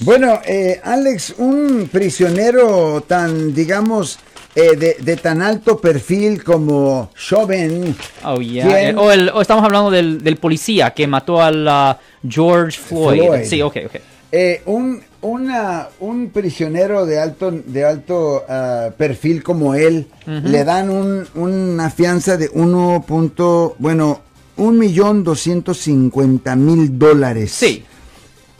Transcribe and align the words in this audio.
Bueno, 0.00 0.40
eh, 0.46 0.80
Alex, 0.82 1.34
un 1.38 1.88
prisionero 1.90 3.02
tan, 3.06 3.52
digamos, 3.52 4.18
eh, 4.54 4.76
de, 4.76 4.96
de 5.00 5.16
tan 5.16 5.42
alto 5.42 5.78
perfil 5.80 6.44
como 6.44 7.10
Chauvin. 7.16 7.96
Oh, 8.24 8.40
yeah. 8.40 8.66
¿quién- 8.66 8.96
Eh, 8.96 8.98
O, 8.98 9.10
el- 9.10 9.28
o 9.30 9.40
estamos 9.40 9.64
hablando 9.64 9.90
del, 9.90 10.22
del 10.22 10.36
policía 10.36 10.90
que 10.92 11.06
mató 11.06 11.42
al 11.42 11.66
ah, 11.68 11.98
George 12.28 12.78
Floyd. 12.78 13.22
Floyd. 13.22 13.44
Sí, 13.44 13.60
ok, 13.60 13.76
ok. 13.86 13.94
Eh, 14.30 14.62
un, 14.66 15.02
una, 15.22 15.88
un 16.00 16.30
prisionero 16.30 17.04
de 17.04 17.18
alto, 17.18 17.50
de 17.50 17.84
alto 17.84 18.44
ah, 18.48 18.90
perfil 18.96 19.42
como 19.42 19.74
él, 19.74 20.06
le 20.26 20.62
dan 20.64 20.90
un- 20.90 21.26
una 21.34 21.90
fianza 21.90 22.36
de 22.36 22.48
1. 22.52 23.04
punto- 23.06 23.74
bueno, 23.80 24.20
un 24.58 24.78
millón 24.78 25.24
doscientos 25.24 25.78
cincuenta 25.78 26.54
mil 26.56 26.98
dólares. 26.98 27.50
Sí. 27.52 27.84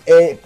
Eh, 0.06 0.38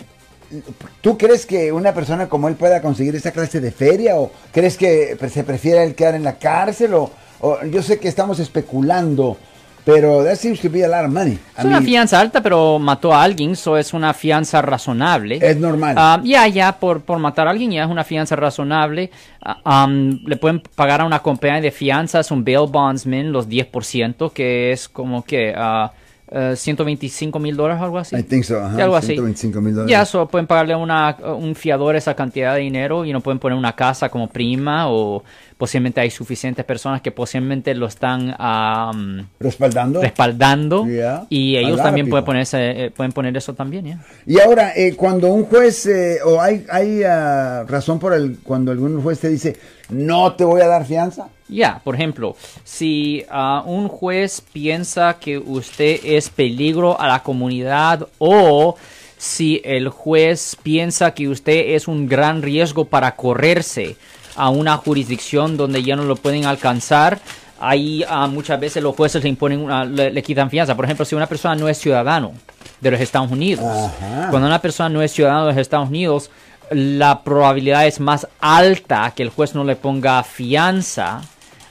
¿Tú 1.01 1.17
crees 1.19 1.47
que 1.47 1.73
una 1.73 1.93
persona 1.95 2.29
como 2.29 2.49
él 2.49 2.55
pueda 2.55 2.81
conseguir 2.81 3.15
esa 3.17 3.31
clase 3.33 3.61
de 3.61 3.71
feria? 3.73 4.17
¿O 4.17 4.31
crees 4.53 4.77
que 4.77 5.17
se 5.31 5.45
prefiera 5.45 5.83
él 5.85 5.95
quedar 5.95 6.15
en 6.15 6.25
la 6.25 6.35
cárcel? 6.39 6.95
O, 6.95 7.11
o- 7.41 7.65
yo 7.67 7.83
sé 7.83 7.99
que 7.99 8.09
estamos 8.09 8.39
especulando, 8.39 9.37
pero 9.85 10.23
that 10.25 10.37
seems 10.37 10.61
to 10.61 10.71
be 10.71 10.85
a 10.85 10.89
lot 10.89 11.05
of 11.07 11.13
money. 11.13 11.39
Es 11.59 11.65
I 11.65 11.67
una 11.67 11.81
mean, 11.81 11.85
fianza 11.85 12.21
alta, 12.21 12.41
pero 12.41 12.79
mató 12.79 13.13
a 13.13 13.23
alguien, 13.23 13.53
eso 13.53 13.77
es 13.77 13.93
una 13.93 14.15
fianza 14.15 14.63
razonable. 14.63 15.39
Es 15.43 15.57
normal. 15.57 15.95
Ah, 15.99 16.21
ya, 16.23 16.47
ya, 16.47 16.79
por, 16.79 17.01
por 17.03 17.19
matar 17.19 17.49
a 17.49 17.51
alguien 17.51 17.73
ya 17.73 17.83
es 17.85 17.91
una 17.91 18.05
fianza 18.05 18.37
razonable. 18.37 19.11
Ah, 19.43 19.85
um, 19.87 20.21
le 20.25 20.37
pueden 20.37 20.61
pagar 20.77 21.01
a 21.01 21.05
una 21.05 21.19
compañía 21.21 21.61
de 21.61 21.71
fianzas, 21.73 22.31
un 22.31 22.45
bail 22.45 22.69
bondsman, 22.71 23.33
los 23.33 23.49
10%, 23.49 24.33
que 24.33 24.71
es 24.73 24.89
como 24.89 25.25
que 25.25 25.53
ah, 25.57 25.93
eh, 26.35 26.55
125 26.57 27.39
mil 27.39 27.57
dólares 27.57 27.81
o 27.81 27.85
algo 27.85 27.99
así. 27.99 28.17
I 28.17 28.23
think 28.23 28.45
so, 28.45 28.59
ajá, 28.59 28.79
Ya, 28.79 28.85
algo 28.85 28.97
así. 28.97 29.09
125 29.09 29.61
mil 29.61 29.75
dólares. 29.75 29.91
Ya, 29.91 30.05
so, 30.05 30.27
pueden 30.27 30.47
pagarle 30.47 30.75
a 30.75 30.79
una, 30.79 31.17
un 31.37 31.55
fiador 31.55 31.97
esa 31.97 32.15
cantidad 32.15 32.55
de 32.55 32.61
dinero 32.61 33.05
y 33.05 33.13
no 33.13 33.21
pueden 33.21 33.39
poner 33.39 33.59
una 33.59 33.75
casa 33.75 34.09
como 34.09 34.29
prima 34.29 34.89
o 34.89 35.23
posiblemente 35.63 36.01
hay 36.01 36.11
suficientes 36.11 36.65
personas 36.65 37.03
que 37.03 37.13
posiblemente 37.13 37.73
lo 37.75 37.87
están 37.87 38.31
um, 38.31 39.25
respaldando. 39.39 40.03
respaldando 40.03 40.85
Yeah. 40.87 41.27
y 41.29 41.57
ellos 41.57 41.81
también 41.81 42.09
pueden 42.09 42.25
ponerse, 42.25 42.87
eh, 42.87 42.91
pueden 42.91 43.13
poner 43.13 43.37
eso 43.37 43.55
también. 43.55 44.01
Y 44.27 44.41
ahora, 44.41 44.73
eh, 44.75 44.97
cuando 44.97 45.29
un 45.29 45.45
juez, 45.45 45.87
eh, 45.87 46.19
o 46.25 46.41
hay, 46.41 46.67
hay 46.69 47.05
ah, 47.05 47.65
razón 47.69 48.01
por 48.01 48.13
el, 48.13 48.39
cuando 48.43 48.73
algún 48.73 49.01
juez 49.03 49.21
te 49.21 49.29
dice, 49.29 49.57
no 49.89 50.33
te 50.33 50.45
voy 50.45 50.61
a 50.61 50.67
dar 50.69 50.85
fianza. 50.87 51.29
Ya, 51.49 51.81
por 51.85 51.95
ejemplo, 51.95 52.35
si 52.65 53.25
ah, 53.31 53.63
un 53.67 53.89
juez 53.89 54.43
piensa 54.53 55.19
que 55.21 55.37
usted 55.39 56.01
es 56.05 56.31
peligro 56.31 56.99
a 56.99 57.07
la 57.09 57.23
comunidad 57.23 58.07
o 58.19 58.77
si 59.19 59.61
el 59.65 59.89
juez 59.91 60.57
piensa 60.63 61.13
que 61.13 61.29
usted 61.29 61.75
es 61.75 61.87
un 61.89 62.09
gran 62.09 62.43
riesgo 62.43 62.87
para 62.87 63.15
correrse 63.17 63.97
a 64.35 64.49
una 64.49 64.79
jurisdicción 64.79 65.57
donde 65.59 65.83
ya 65.83 65.95
no 65.95 66.05
lo 66.05 66.17
pueden 66.17 66.47
alcanzar, 66.47 67.19
ahí 67.61 68.03
ah, 68.09 68.27
muchas 68.29 68.59
veces 68.59 68.83
los 68.83 68.97
jueces 68.97 69.23
le 69.23 69.29
imponen, 69.29 69.61
una- 69.61 69.85
le, 69.85 70.11
le 70.11 70.23
quitan 70.23 70.49
fianza. 70.49 70.75
Por 70.75 70.87
ejemplo, 70.87 71.05
si 71.05 71.15
una 71.15 71.27
persona 71.27 71.55
no 71.55 71.69
es 71.69 71.77
ciudadano 71.79 72.33
de 72.81 72.91
los 72.93 73.01
Estados 73.01 73.31
Unidos, 73.31 73.65
Ajá. 73.65 74.29
cuando 74.31 74.49
una 74.49 74.61
persona 74.61 74.89
no 74.89 75.03
es 75.03 75.13
ciudadano 75.13 75.47
de 75.47 75.53
los 75.53 75.61
Estados 75.61 75.89
Unidos, 75.91 76.31
la 76.75 77.23
probabilidad 77.23 77.87
es 77.87 78.01
más 78.01 78.27
alta 78.41 79.13
que 79.15 79.23
el 79.23 79.31
juez 79.31 79.55
no 79.55 79.65
le 79.65 79.77
ponga 79.77 80.23
fianza 80.23 81.23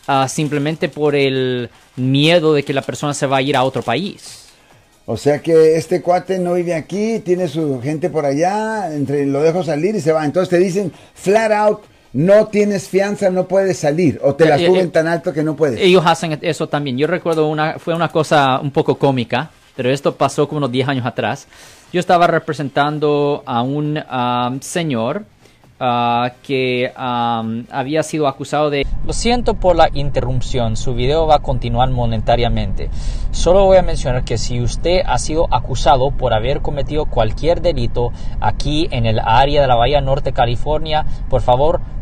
ah, 0.08 0.28
simplemente 0.28 0.90
por 0.90 1.16
el 1.16 1.70
miedo 1.96 2.54
de 2.54 2.64
que 2.64 2.74
la 2.74 2.82
persona 2.82 3.14
se 3.14 3.28
va 3.28 3.38
a 3.38 3.42
ir 3.42 3.56
a 3.56 3.64
otro 3.64 3.82
país. 3.82 4.42
O 5.06 5.18
sea 5.18 5.42
que 5.42 5.76
este 5.76 6.02
cuate 6.02 6.40
no 6.40 6.54
vive 6.54 6.74
aquí, 6.74 7.20
tiene 7.20 7.48
su 7.48 7.82
gente 7.82 8.10
por 8.10 8.26
allá, 8.26 8.94
entre 8.94 9.26
lo 9.26 9.42
dejo 9.42 9.64
salir 9.64 9.96
y 9.96 10.02
se 10.02 10.12
va. 10.12 10.24
Entonces 10.24 10.50
te 10.50 10.58
dicen 10.58 10.92
flat 11.16 11.52
out, 11.52 11.82
no 12.14 12.48
tienes 12.48 12.88
fianza, 12.88 13.30
no 13.30 13.48
puedes 13.48 13.78
salir. 13.78 14.20
O 14.24 14.36
te 14.36 14.46
la 14.46 14.58
Eh, 14.58 14.64
eh, 14.64 14.68
suben 14.68 14.86
eh, 14.86 14.90
tan 14.90 15.08
alto 15.08 15.34
que 15.34 15.44
no 15.44 15.56
puedes. 15.56 15.80
Ellos 15.80 16.04
hacen 16.06 16.38
eso 16.42 16.70
también. 16.70 16.98
Yo 16.98 17.08
recuerdo 17.08 17.48
una, 17.48 17.80
fue 17.80 17.96
una 17.96 18.10
cosa 18.10 18.60
un 18.62 18.72
poco 18.72 18.96
cómica, 18.96 19.50
pero 19.76 19.90
esto 19.90 20.16
pasó 20.16 20.48
como 20.48 20.60
unos 20.60 20.72
10 20.72 20.88
años 20.88 21.06
atrás. 21.06 21.48
Yo 21.94 22.00
estaba 22.00 22.26
representando 22.28 23.44
a 23.46 23.62
un 23.64 24.02
ah, 24.08 24.54
señor 24.62 25.26
ah, 25.78 26.32
que 26.42 26.90
ah, 26.96 27.44
había 27.70 28.02
sido 28.04 28.30
acusado 28.30 28.70
de... 28.70 28.88
Lo 29.06 29.12
siento 29.12 29.56
por 29.56 29.76
la 29.76 29.90
interrupción, 29.94 30.78
su 30.78 30.94
video 30.94 31.28
va 31.28 31.36
a 31.36 31.40
continuar 31.40 31.90
monetariamente. 31.90 32.90
Solo 33.32 33.66
voy 33.66 33.76
a 33.76 33.82
mencionar 33.82 34.24
que 34.24 34.38
si 34.38 34.62
usted 34.62 35.02
ha 35.06 35.18
sido 35.18 35.54
acusado 35.54 36.12
por 36.12 36.34
haber 36.34 36.62
cometido 36.62 37.08
cualquier 37.08 37.62
delito 37.62 38.14
aquí 38.40 38.88
en 38.92 39.06
el 39.06 39.20
área 39.20 39.62
de 39.62 39.68
la 39.68 39.76
Bahía 39.76 40.00
Norte, 40.00 40.32
California, 40.32 41.06
por 41.30 41.42
favor 41.42 41.82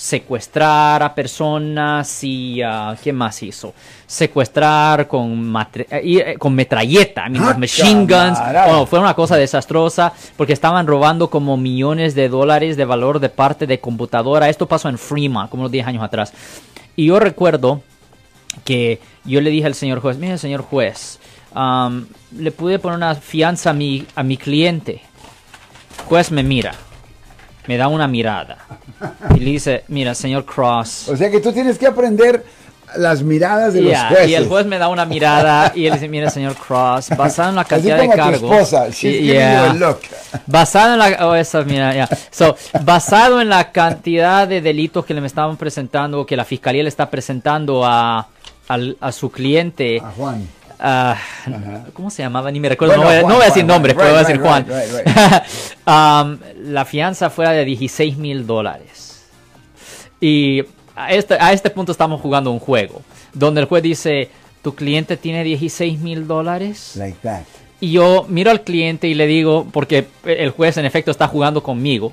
secuestrar 0.00 1.02
a 1.02 1.14
personas 1.14 2.24
y 2.24 2.62
ah, 2.62 2.96
¿qué 3.02 3.12
más 3.12 3.42
hizo? 3.42 3.74
Secuestrar 4.06 5.06
con, 5.06 5.54
eh, 5.74 5.84
eh, 5.90 6.36
con 6.38 6.54
metralleta, 6.54 7.26
I 7.26 7.30
mean, 7.30 7.44
Ah, 7.44 7.54
machine 7.58 8.06
guns. 8.06 8.38
Oh, 8.68 8.86
fue 8.86 8.98
una 8.98 9.12
cosa 9.12 9.36
desastrosa 9.36 10.14
porque 10.38 10.54
estaban 10.54 10.86
robando 10.86 11.28
como 11.28 11.58
millones 11.58 12.14
de 12.14 12.30
dólares 12.30 12.78
de 12.78 12.86
valor 12.86 13.20
de 13.20 13.28
parte 13.28 13.66
de 13.66 13.78
computadora. 13.78 14.48
Esto 14.48 14.66
pasó 14.66 14.88
en 14.88 14.96
Fremont, 14.96 15.50
como 15.50 15.64
unos 15.64 15.72
10 15.72 15.86
años 15.86 16.02
atrás. 16.02 16.32
Y 16.96 17.06
yo 17.06 17.20
recuerdo 17.20 17.82
que 18.64 19.00
yo 19.26 19.42
le 19.42 19.50
dije 19.50 19.66
al 19.66 19.74
señor 19.74 20.00
juez, 20.00 20.16
mire 20.16 20.38
señor 20.38 20.62
juez, 20.62 21.20
le 22.34 22.50
pude 22.52 22.78
poner 22.78 22.96
una 22.96 23.14
fianza 23.16 23.70
a 23.70 23.74
mi, 23.74 24.06
a 24.14 24.22
mi 24.22 24.38
cliente. 24.38 25.02
Juez 26.08 26.30
me 26.30 26.42
mira, 26.42 26.72
me 27.66 27.76
da 27.76 27.88
una 27.88 28.06
mirada 28.08 28.58
y 29.34 29.40
le 29.40 29.50
dice, 29.52 29.84
mira 29.88 30.14
señor 30.14 30.44
Cross. 30.44 31.08
O 31.08 31.16
sea 31.16 31.30
que 31.30 31.40
tú 31.40 31.52
tienes 31.52 31.78
que 31.78 31.86
aprender 31.86 32.44
las 32.96 33.22
miradas 33.22 33.72
de 33.72 33.82
los 33.82 33.96
jueces. 33.96 34.28
y 34.28 34.34
el 34.34 34.48
juez 34.48 34.66
me 34.66 34.76
da 34.76 34.88
una 34.88 35.04
mirada 35.04 35.70
y 35.76 35.86
él 35.86 35.92
dice, 35.94 36.08
mira 36.08 36.28
señor 36.28 36.56
Cross, 36.56 37.10
basado 37.16 37.50
en 37.50 37.54
la 37.54 37.60
Así 37.62 37.70
cantidad 37.70 37.98
como 37.98 38.10
de 38.10 38.16
tu 38.16 38.22
cargos. 38.24 38.52
esposa, 38.52 38.88
she's 38.88 39.04
y- 39.04 39.18
giving 39.20 39.32
yeah. 39.32 39.66
you 39.66 39.70
a 39.70 39.74
look. 39.74 40.00
Basado 40.46 40.92
en 40.94 40.98
la 40.98 41.28
oh, 41.28 41.34
esa, 41.36 41.62
mira. 41.62 42.08
So, 42.30 42.56
basado 42.82 43.40
en 43.40 43.48
la 43.48 43.70
cantidad 43.70 44.48
de 44.48 44.60
delitos 44.60 45.04
que 45.04 45.14
le 45.14 45.20
me 45.20 45.28
estaban 45.28 45.56
presentando, 45.56 46.26
que 46.26 46.36
la 46.36 46.44
fiscalía 46.44 46.82
le 46.82 46.88
está 46.88 47.08
presentando 47.10 47.84
a, 47.86 48.26
a 49.00 49.12
su 49.12 49.30
cliente. 49.30 50.00
A 50.00 50.10
Juan. 50.10 50.48
Ah, 50.80 51.16
¿Cómo 51.92 52.10
se 52.10 52.22
llamaba? 52.22 52.50
Ni 52.50 52.58
me 52.60 52.68
recuerdo. 52.68 52.96
Bueno, 52.96 53.04
no, 53.04 53.08
voy, 53.10 53.16
a- 53.16 53.20
Juan, 53.20 53.30
no 53.30 53.34
voy 53.36 53.42
a 53.42 53.46
decir 53.46 53.64
right, 53.66 53.96
pero 53.96 54.08
voy 54.10 54.16
a 54.16 54.18
decir 54.18 54.40
Juan. 54.40 54.66
right, 54.68 55.42
Um, 55.86 56.38
la 56.72 56.84
fianza 56.84 57.30
fuera 57.30 57.52
de 57.52 57.64
16 57.64 58.16
mil 58.16 58.46
dólares. 58.46 59.24
Y 60.20 60.62
a 60.94 61.10
este, 61.12 61.34
a 61.40 61.52
este 61.52 61.70
punto 61.70 61.92
estamos 61.92 62.20
jugando 62.20 62.50
un 62.50 62.58
juego, 62.58 63.02
donde 63.32 63.60
el 63.62 63.66
juez 63.66 63.82
dice, 63.82 64.30
tu 64.62 64.74
cliente 64.74 65.16
tiene 65.16 65.42
16 65.44 65.98
mil 66.00 66.26
dólares. 66.26 66.92
Like 66.96 67.18
that. 67.22 67.42
Y 67.82 67.92
yo 67.92 68.26
miro 68.28 68.50
al 68.50 68.60
cliente 68.60 69.08
y 69.08 69.14
le 69.14 69.26
digo, 69.26 69.66
porque 69.72 70.06
el 70.26 70.50
juez 70.50 70.76
en 70.76 70.84
efecto 70.84 71.10
está 71.10 71.28
jugando 71.28 71.62
conmigo. 71.62 72.12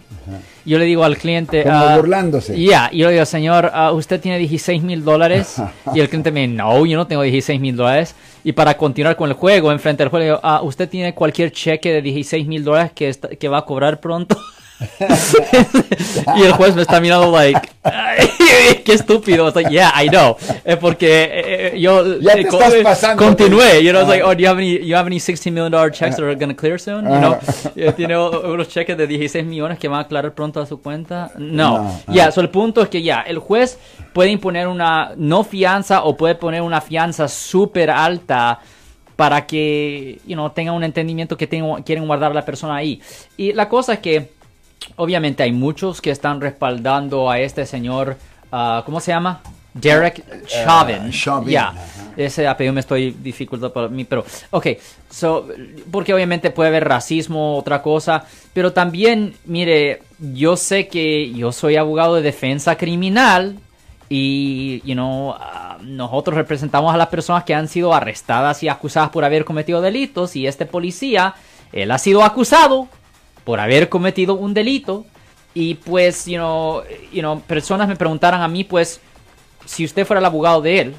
Yo 0.65 0.79
le 0.79 0.85
digo 0.85 1.03
al 1.03 1.17
cliente. 1.17 1.63
Como 1.63 1.75
ah, 1.75 1.97
burlándose. 1.97 2.61
Ya, 2.61 2.89
y 2.91 2.99
yo 2.99 3.07
le 3.07 3.13
digo, 3.13 3.25
señor, 3.25 3.71
ah, 3.73 3.91
¿usted 3.91 4.19
tiene 4.21 4.37
16 4.39 4.81
mil 4.81 5.03
dólares? 5.03 5.61
y 5.93 5.99
el 5.99 6.07
cliente 6.07 6.31
me 6.31 6.41
dice, 6.41 6.53
no, 6.53 6.85
yo 6.85 6.97
no 6.97 7.05
tengo 7.07 7.21
16 7.21 7.59
mil 7.59 7.75
dólares. 7.75 8.15
Y 8.45 8.53
para 8.53 8.77
continuar 8.77 9.17
con 9.17 9.29
el 9.29 9.35
juego, 9.35 9.71
enfrente 9.71 10.03
del 10.03 10.09
juego, 10.09 10.19
le 10.19 10.25
digo, 10.25 10.39
ah, 10.41 10.61
¿usted 10.63 10.87
tiene 10.89 11.13
cualquier 11.13 11.51
cheque 11.51 11.91
de 11.91 12.01
16 12.01 12.47
mil 12.47 12.63
dólares 12.63 12.91
que, 12.93 13.09
está- 13.09 13.29
que 13.29 13.47
va 13.49 13.59
a 13.59 13.65
cobrar 13.65 13.99
pronto? 13.99 14.37
y 16.37 16.43
el 16.43 16.51
juez 16.53 16.75
me 16.75 16.81
está 16.83 16.99
mirando, 16.99 17.31
like, 17.31 17.61
"Ay, 17.83 18.81
qué 18.85 18.93
estúpido. 18.93 19.51
Like, 19.53 19.69
yeah, 19.69 19.91
I 20.01 20.07
know. 20.09 20.35
Es 20.63 20.77
porque 20.77 21.23
eh, 21.23 21.71
eh, 21.73 21.79
yo 21.79 22.19
Ya 22.19 22.33
te 22.33 22.41
eh, 22.41 22.47
co- 22.47 22.61
estás 22.61 22.73
pasando. 22.83 23.23
continué. 23.23 23.83
You 23.83 23.91
know, 23.91 24.01
it's 24.01 24.09
like, 24.09 24.23
Ah. 24.23 24.27
oh, 24.29 24.35
do 24.35 24.41
you 24.41 24.47
have 24.49 24.59
any, 24.59 24.79
you 24.85 24.95
have 24.95 25.07
any 25.07 25.19
16 25.19 25.53
million 25.53 25.71
dollar 25.71 25.91
checks 25.91 26.15
that 26.15 26.23
are 26.25 26.35
going 26.35 26.49
to 26.49 26.55
clear 26.55 26.79
soon? 26.79 27.05
You 27.05 27.19
know, 27.19 27.37
Eh, 27.75 27.91
tiene 27.93 28.17
unos 28.17 28.67
cheques 28.69 28.97
de 28.97 29.07
16 29.07 29.45
millones 29.45 29.79
que 29.79 29.87
van 29.87 29.99
a 29.99 30.03
aclarar 30.03 30.33
pronto 30.33 30.59
a 30.61 30.65
su 30.65 30.81
cuenta. 30.81 31.31
No. 31.37 31.57
No, 31.83 32.01
Ya, 32.13 32.27
ah. 32.27 32.31
so 32.31 32.41
el 32.41 32.49
punto 32.49 32.81
es 32.81 32.89
que 32.89 33.01
ya, 33.01 33.21
el 33.21 33.39
juez 33.39 33.77
puede 34.13 34.29
imponer 34.31 34.67
una 34.67 35.11
no 35.17 35.43
fianza 35.43 36.03
o 36.03 36.15
puede 36.15 36.35
poner 36.35 36.61
una 36.61 36.81
fianza 36.81 37.27
súper 37.27 37.89
alta 37.89 38.59
para 39.15 39.47
que, 39.47 40.19
you 40.27 40.35
know, 40.35 40.49
tenga 40.51 40.71
un 40.71 40.83
entendimiento 40.83 41.35
que 41.35 41.47
tengo- 41.47 41.83
quieren 41.83 42.05
guardar 42.05 42.31
a 42.31 42.35
la 42.35 42.45
persona 42.45 42.75
ahí. 42.75 43.01
Y 43.35 43.51
la 43.53 43.67
cosa 43.67 43.93
es 43.93 43.99
que, 43.99 44.36
obviamente 44.95 45.43
hay 45.43 45.51
muchos 45.51 46.01
que 46.01 46.11
están 46.11 46.41
respaldando 46.41 47.29
a 47.29 47.39
este 47.39 47.65
señor, 47.65 48.17
ah, 48.51 48.81
¿cómo 48.85 48.99
se 48.99 49.11
llama? 49.11 49.41
Derek 49.73 50.23
Chauvin. 50.47 51.11
Chauvin, 51.11 51.49
Ya. 51.51 51.67
ajá. 51.69 51.81
ese 52.17 52.47
apellido 52.47 52.73
me 52.73 52.79
estoy 52.79 53.11
dificultando 53.11 53.71
para 53.71 53.87
mí, 53.89 54.03
pero 54.03 54.25
ok, 54.49 54.67
so, 55.09 55.47
porque 55.91 56.13
obviamente 56.15 56.49
puede 56.49 56.69
haber 56.69 56.87
racismo, 56.87 57.55
otra 57.57 57.83
cosa, 57.83 58.25
pero 58.53 58.73
también, 58.73 59.35
mire, 59.45 60.01
yo 60.17 60.57
sé 60.57 60.87
que 60.87 61.31
yo 61.31 61.51
soy 61.51 61.75
abogado 61.75 62.15
de 62.15 62.23
defensa 62.23 62.75
criminal 62.75 63.59
y, 64.09 64.81
you 64.83 64.95
know, 64.95 65.35
ah, 65.37 65.77
nosotros 65.81 66.35
representamos 66.35 66.91
a 66.91 66.97
las 66.97 67.07
personas 67.09 67.43
que 67.43 67.53
han 67.53 67.67
sido 67.67 67.93
arrestadas 67.93 68.63
y 68.63 68.69
acusadas 68.69 69.09
por 69.09 69.23
haber 69.23 69.45
cometido 69.45 69.79
delitos 69.81 70.35
y 70.35 70.47
este 70.47 70.65
policía, 70.65 71.35
él 71.71 71.91
ha 71.91 71.99
sido 71.99 72.23
acusado 72.23 72.87
por 73.47 73.61
haber 73.61 73.87
cometido 73.87 74.33
un 74.33 74.53
delito 74.53 75.05
y 75.53 75.75
pues, 75.75 76.25
you 76.25 76.35
know, 76.35 76.83
you 77.13 77.21
know, 77.21 77.39
personas 77.39 77.87
me 77.87 77.95
preguntaran 77.95 78.41
a 78.41 78.47
mí, 78.49 78.65
pues, 78.65 78.99
si 79.63 79.85
usted 79.85 80.05
fuera 80.05 80.19
el 80.19 80.25
abogado 80.25 80.61
de 80.61 80.81
él, 80.81 80.95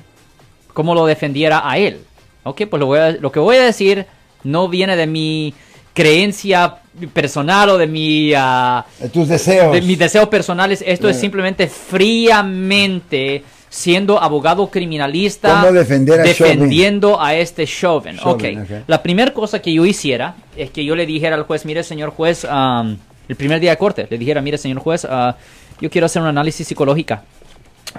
¿cómo 0.72 0.94
lo 0.94 1.04
defendiera 1.04 1.60
a 1.62 1.76
él? 1.76 2.00
Ok, 2.44 2.62
pues 2.70 2.80
lo, 2.80 3.20
lo 3.20 3.30
que 3.30 3.38
voy 3.38 3.56
a 3.56 3.64
decir 3.64 4.06
no 4.44 4.66
viene 4.66 4.96
de 4.96 5.06
mi 5.06 5.52
creencia 5.92 6.76
personal 7.12 7.68
o 7.68 7.76
de 7.76 7.86
mi... 7.86 8.32
Uh, 8.32 8.82
de 8.98 9.10
tus 9.10 9.28
deseos. 9.28 9.70
De 9.70 9.82
mis 9.82 9.98
deseos 9.98 10.30
personales. 10.30 10.82
Esto 10.86 11.06
es 11.10 11.20
simplemente 11.20 11.66
fríamente 11.66 13.44
siendo 13.70 14.20
abogado 14.20 14.70
criminalista 14.70 15.60
¿Cómo 15.60 15.72
defender 15.72 16.20
a 16.20 16.22
defendiendo 16.22 17.20
a 17.20 17.34
este 17.34 17.66
Chauvin. 17.66 18.18
Okay. 18.22 18.56
ok. 18.56 18.70
La 18.86 19.02
primera 19.02 19.32
cosa 19.32 19.60
que 19.60 19.72
yo 19.72 19.84
hiciera 19.84 20.36
es 20.56 20.70
que 20.70 20.84
yo 20.84 20.96
le 20.96 21.06
dijera 21.06 21.36
al 21.36 21.42
juez, 21.42 21.64
mire 21.64 21.82
señor 21.82 22.10
juez, 22.10 22.44
um, 22.44 22.96
el 23.28 23.36
primer 23.36 23.60
día 23.60 23.70
de 23.70 23.76
corte, 23.76 24.06
le 24.08 24.18
dijera, 24.18 24.40
mire 24.40 24.58
señor 24.58 24.78
juez, 24.78 25.04
uh, 25.04 25.34
yo 25.80 25.90
quiero 25.90 26.06
hacer 26.06 26.22
un 26.22 26.28
análisis 26.28 26.66
psicológica 26.66 27.22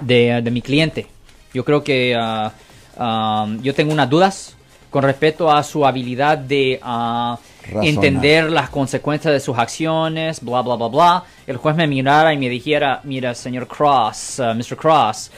de, 0.00 0.40
de 0.42 0.50
mi 0.50 0.60
cliente. 0.60 1.06
Yo 1.54 1.64
creo 1.64 1.82
que 1.82 2.16
uh, 2.16 3.02
um, 3.02 3.62
yo 3.62 3.74
tengo 3.74 3.92
unas 3.92 4.10
dudas 4.10 4.56
con 4.90 5.04
respecto 5.04 5.50
a 5.50 5.62
su 5.62 5.86
habilidad 5.86 6.36
de 6.36 6.80
uh, 6.84 7.36
entender 7.80 8.50
las 8.50 8.70
consecuencias 8.70 9.32
de 9.32 9.38
sus 9.38 9.56
acciones, 9.56 10.40
bla, 10.40 10.62
bla, 10.62 10.74
bla, 10.74 10.88
bla. 10.88 11.24
El 11.46 11.56
juez 11.58 11.76
me 11.76 11.86
mirara 11.86 12.34
y 12.34 12.38
me 12.38 12.48
dijera, 12.48 13.00
mira, 13.04 13.34
señor 13.34 13.68
Cross, 13.68 14.40
uh, 14.40 14.54
Mr. 14.54 14.76
Cross, 14.76 15.30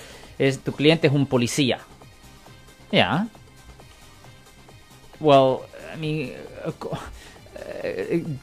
es, 0.49 0.61
tu 0.61 0.73
cliente 0.73 1.07
es 1.07 1.13
un 1.13 1.27
policía. 1.27 1.79
Yeah. 2.91 3.27
Well, 5.21 5.59
I 5.95 5.99
mean, 5.99 6.33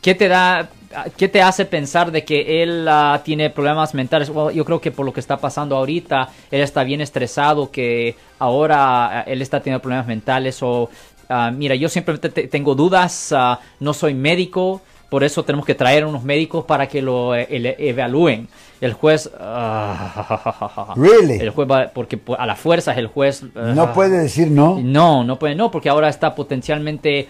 ¿qué 0.02 0.16
te 0.16 0.28
da, 0.28 0.70
qué 1.18 1.28
te 1.28 1.42
hace 1.42 1.66
pensar 1.66 2.12
de 2.12 2.24
que 2.24 2.64
él 2.64 2.88
uh, 2.88 3.20
tiene 3.24 3.50
problemas 3.50 3.94
mentales? 3.94 4.30
Well, 4.30 4.56
yo 4.56 4.64
creo 4.66 4.80
que 4.80 4.92
por 4.92 5.06
lo 5.06 5.14
que 5.14 5.20
está 5.20 5.38
pasando 5.38 5.76
ahorita, 5.76 6.30
él 6.52 6.62
está 6.62 6.84
bien 6.84 7.02
estresado, 7.02 7.70
que 7.70 8.16
ahora 8.40 9.26
uh, 9.26 9.30
él 9.30 9.42
está 9.42 9.60
teniendo 9.60 9.82
problemas 9.82 10.08
mentales 10.08 10.60
o 10.62 10.90
Uh, 11.32 11.52
mira, 11.52 11.76
yo 11.76 11.90
simplemente 11.90 12.48
tengo 12.48 12.74
dudas, 12.74 13.32
no 13.80 13.94
soy 13.94 14.16
médico, 14.16 14.82
por 15.10 15.24
eso 15.24 15.44
tenemos 15.44 15.66
que 15.66 15.76
traer 15.76 16.06
unos 16.06 16.24
médicos 16.24 16.66
para 16.66 16.88
que 16.88 17.02
lo 17.02 17.36
eh, 17.36 17.76
evalúen. 17.80 18.48
El 18.80 18.94
juez... 18.94 19.28
Uh, 19.28 20.94
really? 20.96 21.40
El 21.40 21.50
juez 21.50 21.70
va, 21.70 21.92
porque 21.94 22.20
a 22.38 22.46
la 22.46 22.56
fuerza 22.56 22.94
el 22.94 23.08
juez... 23.08 23.44
no 23.54 23.94
puede 23.94 24.20
decir 24.20 24.50
no. 24.50 24.80
No, 24.82 25.24
no 25.24 25.38
puede 25.40 25.56
no, 25.56 25.72
porque 25.72 25.90
ahora 25.90 26.10
está 26.10 26.36
potencialmente 26.36 27.28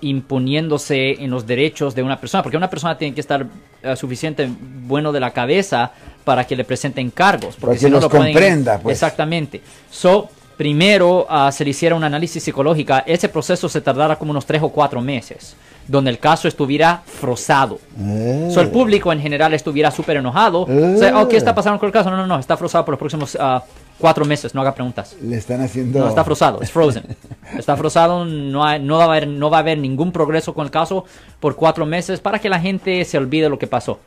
imponiéndose 0.00 1.12
en 1.22 1.30
los 1.30 1.46
derechos 1.46 1.94
de 1.94 2.02
una 2.02 2.20
persona, 2.20 2.42
porque 2.42 2.56
una 2.56 2.68
persona 2.68 2.98
tiene 2.98 3.14
que 3.14 3.20
estar 3.20 3.46
suficiente 3.96 4.48
bueno 4.86 5.10
de 5.12 5.20
la 5.20 5.30
cabeza 5.30 5.92
para 6.24 6.44
que 6.44 6.56
le 6.56 6.64
presenten 6.64 7.10
cargos. 7.10 7.56
Porque 7.60 7.76
para 7.76 7.78
que 7.78 7.88
los 7.88 8.08
comprenda. 8.08 8.78
Pues. 8.78 8.96
Exactamente. 8.96 9.60
So, 9.90 10.28
primero 10.56 11.26
uh, 11.30 11.52
se 11.52 11.64
le 11.64 11.70
hiciera 11.70 11.94
un 11.94 12.04
análisis 12.04 12.42
psicológico, 12.42 12.94
ese 13.06 13.28
proceso 13.28 13.68
se 13.68 13.80
tardará 13.80 14.16
como 14.16 14.30
unos 14.30 14.46
tres 14.46 14.62
o 14.62 14.70
cuatro 14.70 15.00
meses, 15.00 15.56
donde 15.86 16.10
el 16.10 16.18
caso 16.18 16.48
estuviera 16.48 17.02
frozado. 17.04 17.78
Eh. 17.98 18.48
So, 18.52 18.60
el 18.60 18.70
público 18.70 19.12
en 19.12 19.20
general 19.20 19.54
estuviera 19.54 19.90
súper 19.90 20.16
enojado. 20.16 20.66
Eh. 20.68 21.12
Oh, 21.14 21.28
¿Qué 21.28 21.36
está 21.36 21.54
pasando 21.54 21.78
con 21.78 21.86
el 21.86 21.92
caso? 21.92 22.10
No, 22.10 22.16
no, 22.16 22.26
no, 22.26 22.38
está 22.38 22.56
frozado 22.56 22.84
por 22.84 22.92
los 22.92 22.98
próximos 22.98 23.34
uh, 23.34 23.60
cuatro 23.98 24.24
meses, 24.24 24.54
no 24.54 24.60
haga 24.60 24.74
preguntas. 24.74 25.16
Le 25.22 25.36
están 25.36 25.60
haciendo... 25.60 26.00
No, 26.00 26.08
está 26.08 26.24
frozado, 26.24 26.60
es 26.62 26.70
frozen. 26.70 27.04
está 27.58 27.76
frozado, 27.76 28.24
no, 28.24 28.78
no, 28.78 28.98
va 28.98 29.04
a 29.04 29.06
haber, 29.06 29.28
no 29.28 29.50
va 29.50 29.58
a 29.58 29.60
haber 29.60 29.78
ningún 29.78 30.12
progreso 30.12 30.54
con 30.54 30.64
el 30.64 30.70
caso 30.70 31.04
por 31.40 31.56
cuatro 31.56 31.86
meses 31.86 32.20
para 32.20 32.38
que 32.38 32.48
la 32.48 32.60
gente 32.60 33.04
se 33.04 33.18
olvide 33.18 33.48
lo 33.48 33.58
que 33.58 33.66
pasó. 33.66 34.00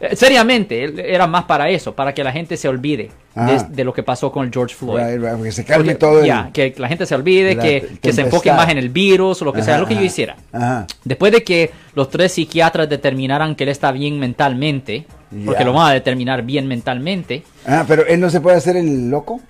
Eh, 0.00 0.16
seriamente, 0.16 1.12
era 1.14 1.26
más 1.26 1.44
para 1.44 1.68
eso, 1.68 1.94
para 1.94 2.12
que 2.12 2.24
la 2.24 2.32
gente 2.32 2.56
se 2.56 2.68
olvide 2.68 3.10
de, 3.70 3.84
lo 3.84 3.92
que 3.92 4.02
pasó 4.02 4.30
con 4.30 4.52
George 4.52 4.74
Floyd. 4.74 5.20
porque 5.36 5.52
se 5.52 5.64
calme 5.64 5.94
todo. 5.94 6.24
Ya, 6.24 6.50
que 6.52 6.74
la 6.76 6.88
gente 6.88 7.06
se 7.06 7.14
olvide, 7.14 7.56
que, 7.56 8.12
se 8.12 8.20
enfoque 8.20 8.52
más 8.52 8.68
en 8.70 8.78
el 8.78 8.88
virus 8.88 9.42
o 9.42 9.44
lo 9.44 9.52
que 9.52 9.62
sea, 9.62 9.78
lo 9.78 9.86
que 9.86 9.94
yo 9.94 10.02
hiciera. 10.02 10.36
Después 11.04 11.32
de 11.32 11.42
que 11.42 11.70
los 11.94 12.10
tres 12.10 12.32
psiquiatras 12.32 12.88
determinaran 12.88 13.54
que 13.54 13.64
él 13.64 13.70
está 13.70 13.92
bien 13.92 14.18
mentalmente, 14.18 15.06
porque 15.44 15.64
lo 15.64 15.72
van 15.72 15.90
a 15.90 15.92
determinar 15.92 16.42
bien 16.42 16.66
mentalmente. 16.66 17.42
Ah, 17.66 17.84
pero 17.86 18.06
él 18.06 18.20
no 18.20 18.28
se 18.30 18.40
puede 18.40 18.56
hacer 18.56 18.76
el 18.76 19.10
loco. 19.10 19.40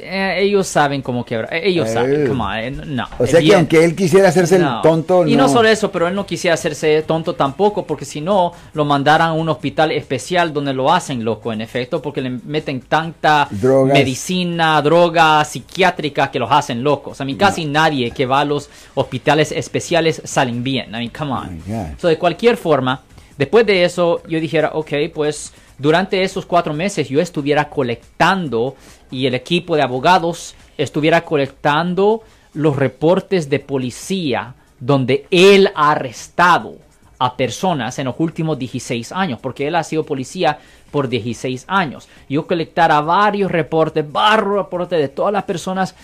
Eh, 0.00 0.36
ellos 0.40 0.66
saben 0.66 1.02
cómo 1.02 1.24
quebrar. 1.24 1.52
Eh, 1.52 1.68
ellos 1.68 1.88
saben. 1.90 2.26
Come 2.26 2.70
no. 2.70 3.06
O 3.18 3.26
sea 3.26 3.40
que 3.40 3.54
aunque 3.54 3.84
él 3.84 3.94
quisiera 3.94 4.28
hacerse 4.28 4.56
el 4.56 4.66
tonto. 4.82 5.26
Y 5.26 5.36
no 5.36 5.48
solo 5.48 5.68
eso, 5.68 5.90
pero 5.90 6.08
él 6.08 6.14
no 6.14 6.26
quisiera 6.26 6.54
hacerse 6.54 7.02
tonto 7.02 7.34
tampoco, 7.34 7.86
porque 7.86 8.04
si 8.04 8.20
no, 8.20 8.52
lo 8.72 8.84
mandaran 8.84 9.30
a 9.30 9.32
un 9.32 9.48
hospital 9.48 9.92
especial 9.92 10.52
donde 10.52 10.72
lo 10.72 10.92
hacen 10.92 11.24
loco, 11.24 11.52
en 11.52 11.60
efecto, 11.60 12.00
porque 12.02 12.20
le 12.20 12.30
meten 12.30 12.80
tanta 12.80 13.48
medicina, 13.50 14.80
droga 14.82 15.44
psiquiátrica 15.44 16.30
que 16.30 16.38
los 16.38 16.50
hacen 16.50 16.82
locos. 16.82 17.20
A 17.20 17.24
mí, 17.24 17.36
casi 17.36 17.64
nadie 17.64 18.10
que 18.10 18.26
va 18.26 18.40
a 18.40 18.44
los 18.44 18.70
hospitales 18.94 19.52
especiales 19.52 20.22
salen 20.24 20.62
bien. 20.62 20.88
I 20.90 20.98
mean, 20.98 21.10
come 21.10 21.32
on. 21.32 21.62
Oh 22.02 22.06
de 22.06 22.18
cualquier 22.18 22.56
forma, 22.56 23.02
después 23.36 23.66
de 23.66 23.84
eso, 23.84 24.22
yo 24.28 24.40
dijera, 24.40 24.70
ok, 24.74 24.92
pues 25.14 25.52
durante 25.78 26.22
esos 26.22 26.46
cuatro 26.46 26.72
meses 26.72 27.08
yo 27.08 27.20
estuviera 27.20 27.68
colectando 27.68 28.76
y 29.10 29.26
el 29.26 29.34
equipo 29.34 29.76
de 29.76 29.82
abogados 29.82 30.54
estuviera 30.78 31.22
colectando 31.22 32.22
los 32.54 32.76
reportes 32.76 33.50
de 33.50 33.60
policía 33.60 34.54
donde 34.80 35.26
él 35.30 35.70
ha 35.74 35.92
arrestado 35.92 36.76
a 37.18 37.36
personas 37.36 37.98
en 37.98 38.06
los 38.06 38.16
últimos 38.18 38.58
16 38.58 39.12
años, 39.12 39.38
porque 39.40 39.66
él 39.66 39.74
ha 39.74 39.84
sido 39.84 40.04
policía 40.04 40.58
por 40.90 41.08
16 41.08 41.64
años. 41.66 42.08
Yo 42.28 42.46
colectara 42.46 43.00
varios 43.00 43.50
reportes, 43.50 44.10
varios 44.10 44.56
reportes 44.56 44.98
de 44.98 45.08
todas 45.08 45.32
las 45.32 45.44
personas 45.44 45.94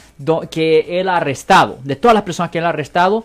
que 0.51 1.01
él 1.01 1.09
ha 1.09 1.17
arrestado, 1.19 1.79
de 1.85 1.97
todas 1.97 2.15
las 2.15 2.23
personas 2.23 2.51
que 2.51 2.59
él 2.59 2.65
ha 2.65 2.71
arrestado, 2.71 3.25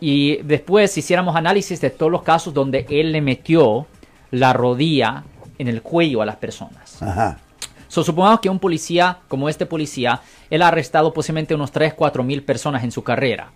y 0.00 0.36
después 0.42 0.96
hiciéramos 0.96 1.36
análisis 1.36 1.80
de 1.80 1.90
todos 1.90 2.12
los 2.12 2.22
casos 2.22 2.52
donde 2.52 2.86
él 2.90 3.12
le 3.12 3.20
metió 3.20 3.86
la 4.30 4.52
rodilla 4.52 5.24
en 5.58 5.68
el 5.68 5.82
cuello 5.82 6.22
a 6.22 6.26
las 6.26 6.36
personas. 6.36 7.02
Ajá. 7.02 7.38
supongamos 7.88 8.40
que 8.40 8.48
un 8.48 8.58
policía, 8.58 9.18
como 9.28 9.48
este 9.48 9.66
policía, 9.66 10.20
él 10.50 10.62
ha 10.62 10.68
arrestado 10.68 11.12
posiblemente 11.12 11.54
unos 11.54 11.72
3, 11.72 11.94
4 11.94 12.22
mil 12.22 12.42
personas 12.42 12.84
en 12.84 12.92
su 12.92 13.02
carrera. 13.02 13.50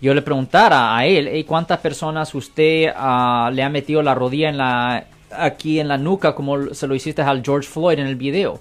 Yo 0.00 0.14
le 0.14 0.22
preguntara 0.22 0.96
a 0.96 1.04
él, 1.04 1.44
¿cuántas 1.46 1.78
personas 1.80 2.34
usted 2.34 2.88
uh, 2.88 3.50
le 3.50 3.62
ha 3.62 3.68
metido 3.68 4.02
la 4.02 4.14
rodilla 4.14 4.48
en 4.48 4.56
la, 4.56 5.04
aquí 5.30 5.78
en 5.78 5.88
la 5.88 5.98
nuca 5.98 6.34
como 6.34 6.72
se 6.74 6.86
lo 6.86 6.94
hiciste 6.94 7.20
al 7.20 7.42
George 7.44 7.68
Floyd 7.68 7.98
en 7.98 8.06
el 8.06 8.16
video? 8.16 8.60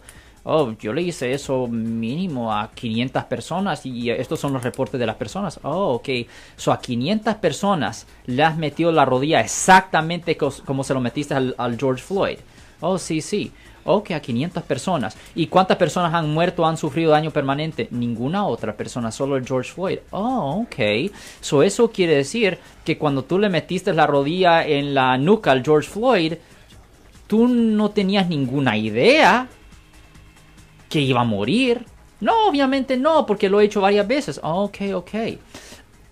Oh, 0.52 0.72
yo 0.80 0.94
le 0.94 1.04
hice 1.04 1.32
eso 1.32 1.68
mínimo 1.68 2.52
a 2.52 2.72
500 2.72 3.26
personas 3.26 3.86
y 3.86 4.10
estos 4.10 4.40
son 4.40 4.52
los 4.52 4.64
reportes 4.64 5.00
de 5.00 5.06
las 5.06 5.16
personas. 5.16 5.60
Oh, 5.62 5.94
ok. 5.94 6.10
So 6.58 6.72
a 6.72 6.82
500 6.82 7.36
personas 7.36 8.08
le 8.26 8.42
has 8.42 8.58
metido 8.58 8.92
la 8.92 9.06
rodilla 9.06 9.42
exactamente 9.42 10.36
como 10.38 10.84
se 10.84 10.96
lo 10.96 11.02
metiste 11.02 11.36
al, 11.36 11.78
George 11.78 12.04
Floyd. 12.04 12.40
Oh, 12.82 12.98
sí, 12.98 13.22
sí. 13.22 13.52
Ok, 13.86 14.10
a 14.10 14.22
500 14.22 14.64
personas. 14.64 15.16
¿Y 15.36 15.46
cuántas 15.46 15.78
personas 15.78 16.16
han 16.16 16.34
muerto 16.34 16.66
han 16.66 16.78
sufrido 16.78 17.12
daño 17.12 17.30
permanente? 17.30 17.88
Ninguna 17.92 18.48
otra 18.48 18.76
persona, 18.76 19.12
solo 19.12 19.38
el 19.38 19.46
George 19.46 19.72
Floyd. 19.72 20.00
Oh, 20.10 20.64
ok. 20.64 21.12
So 21.42 21.62
eso 21.62 21.92
quiere 21.92 22.16
decir 22.16 22.58
que 22.84 22.98
cuando 22.98 23.24
tú 23.24 23.38
le 23.38 23.50
metiste 23.50 23.94
la 23.94 24.08
rodilla 24.08 24.66
en 24.66 24.96
la 24.96 25.16
nuca 25.20 25.52
al 25.52 25.64
George 25.64 25.92
Floyd, 25.92 26.34
tú 27.28 27.48
no 27.48 27.92
tenías 27.92 28.28
ninguna 28.28 28.76
idea 28.76 29.48
que 30.90 31.00
iba 31.00 31.22
a 31.22 31.26
morir. 31.26 31.86
No, 32.20 32.48
obviamente 32.48 32.98
no, 32.98 33.26
porque 33.26 33.50
lo 33.50 33.62
he 33.62 33.66
hecho 33.66 33.82
varias 33.82 34.08
veces. 34.08 34.40
Ok, 34.44 34.78
ok. 34.94 35.12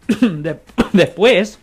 después, 0.94 1.60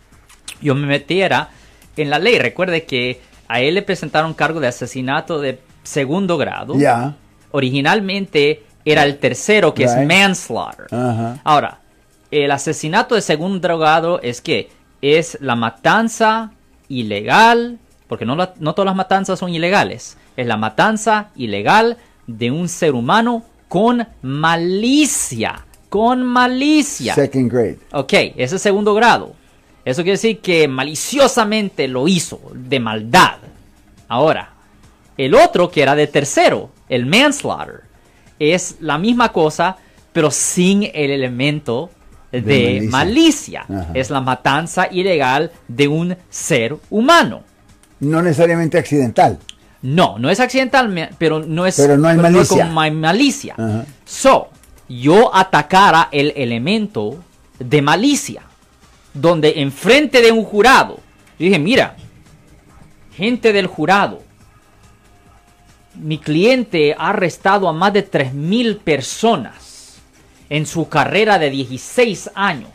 yo 0.61 0.75
me 0.75 0.85
metiera 0.85 1.49
en 1.97 2.09
la 2.09 2.19
ley. 2.19 2.37
Recuerde 2.37 2.85
que 2.85 3.21
a 3.47 3.61
él 3.61 3.75
le 3.75 3.81
presentaron 3.81 4.33
cargo 4.33 4.59
de 4.59 4.67
asesinato 4.67 5.39
de 5.39 5.59
segundo 5.83 6.37
grado. 6.37 6.75
Ya. 6.77 7.15
Originalmente 7.51 8.63
era 8.83 9.03
el 9.03 9.17
tercero, 9.17 9.73
que 9.73 9.85
es 9.85 9.95
manslaughter. 10.05 10.87
Ahora, 11.43 11.79
el 12.31 12.51
asesinato 12.51 13.15
de 13.15 13.21
segundo 13.21 13.77
grado 13.77 14.19
es 14.21 14.41
que 14.41 14.69
es 15.01 15.37
la 15.41 15.55
matanza 15.55 16.51
ilegal, 16.87 17.79
porque 18.07 18.25
no, 18.25 18.35
no 18.35 18.73
todas 18.73 18.85
las 18.85 18.95
matanzas 18.95 19.39
son 19.39 19.51
ilegales. 19.51 20.17
Es 20.35 20.45
la 20.45 20.57
matanza 20.57 21.29
ilegal 21.35 21.97
de 22.27 22.51
un 22.51 22.67
ser 22.69 22.93
humano 22.93 23.43
con 23.67 24.07
malicia 24.21 25.65
con 25.95 26.23
malicia. 26.23 27.15
Second 27.15 27.49
grade. 27.49 27.79
Ok, 27.93 28.11
ese 28.35 28.57
es 28.57 28.61
segundo 28.61 28.93
grado. 28.93 29.33
Eso 29.85 30.01
quiere 30.01 30.17
decir 30.17 30.39
que 30.39 30.67
maliciosamente 30.67 31.87
lo 31.87 32.09
hizo, 32.09 32.41
de 32.53 32.81
maldad. 32.81 33.37
Ahora, 34.09 34.49
el 35.17 35.33
otro 35.33 35.71
que 35.71 35.81
era 35.81 35.95
de 35.95 36.07
tercero, 36.07 36.69
el 36.89 37.05
manslaughter, 37.05 37.83
es 38.39 38.75
la 38.81 38.97
misma 38.97 39.31
cosa, 39.31 39.77
pero 40.11 40.31
sin 40.31 40.83
el 40.83 41.11
elemento 41.11 41.91
de, 42.31 42.41
De 42.41 42.87
malicia. 42.89 43.65
Es 43.93 44.09
la 44.09 44.19
matanza 44.19 44.89
ilegal 44.91 45.53
de 45.69 45.87
un 45.87 46.17
ser 46.29 46.75
humano. 46.89 47.43
No 48.01 48.21
necesariamente 48.21 48.77
accidental. 48.77 49.39
No, 49.85 50.17
no 50.17 50.31
es 50.31 50.39
accidental, 50.39 51.09
pero 51.19 51.41
no 51.45 51.67
es, 51.67 51.75
Pero 51.75 51.95
no 51.95 52.07
hay 52.07 52.17
malicia. 52.17 52.65
con 52.65 52.73
ma- 52.73 52.89
malicia. 52.89 53.55
So, 54.03 54.49
yo 54.89 55.33
atacara 55.35 56.09
el 56.11 56.33
elemento 56.35 57.23
de 57.59 57.81
malicia, 57.83 58.41
donde 59.13 59.53
enfrente 59.61 60.21
de 60.23 60.31
un 60.31 60.43
jurado, 60.43 60.95
yo 61.37 61.45
dije, 61.45 61.59
mira, 61.59 61.95
gente 63.15 63.53
del 63.53 63.67
jurado, 63.67 64.23
mi 65.93 66.17
cliente 66.17 66.95
ha 66.97 67.09
arrestado 67.09 67.69
a 67.69 67.73
más 67.73 67.93
de 67.93 68.09
3.000 68.09 68.79
personas 68.79 69.97
en 70.49 70.65
su 70.65 70.89
carrera 70.89 71.37
de 71.37 71.51
16 71.51 72.31
años. 72.33 72.71